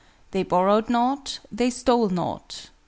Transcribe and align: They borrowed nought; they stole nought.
They 0.31 0.41
borrowed 0.41 0.89
nought; 0.89 1.37
they 1.51 1.69
stole 1.69 2.09
nought. 2.09 2.71